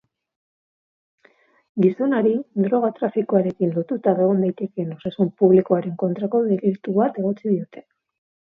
Gizonari 1.85 2.31
droga-trafikoarekin 2.67 3.75
lotuta 3.77 4.15
egon 4.23 4.41
daitekeen 4.47 4.97
osasun 4.99 5.31
publikoaren 5.43 5.95
kontrako 6.07 6.45
delitu 6.51 6.99
bat 7.01 7.25
egotzi 7.25 7.51
diote. 7.55 7.89